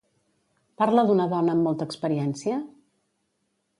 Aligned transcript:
Parla 0.81 1.03
d'una 1.09 1.27
dona 1.33 1.55
amb 1.55 1.67
molta 1.67 1.89
experiència? 1.91 2.57